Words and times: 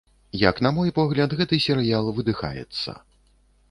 Як 0.43 0.61
на 0.67 0.71
мой 0.77 0.93
погляд, 0.99 1.37
гэты 1.43 1.61
серыял 1.69 2.13
выдыхаецца. 2.21 3.01